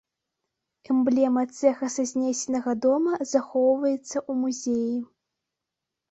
[0.91, 4.97] Эмблема цэха са знесенага дома захоўваецца ў музеі.